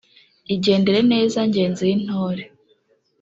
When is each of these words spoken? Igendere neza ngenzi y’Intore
Igendere 0.53 0.99
neza 1.13 1.39
ngenzi 1.49 1.81
y’Intore 1.89 2.43